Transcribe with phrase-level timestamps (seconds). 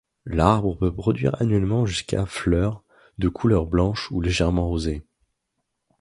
[0.25, 2.81] L'arbre peut produire annuellement jusqu'à fleurs
[3.19, 5.03] de couleur blanche ou légèrement rosée.